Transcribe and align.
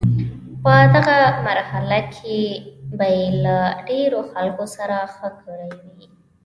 په 0.63 0.73
دغه 0.95 1.17
مرحله 1.47 1.99
کې 2.15 2.41
به 2.97 3.07
یې 3.17 3.25
له 3.43 3.59
ډیرو 3.87 4.19
خلکو 4.31 4.65
سره 4.75 4.97
ښه 5.15 5.29
کړي 5.43 5.69
وي. 5.81 6.05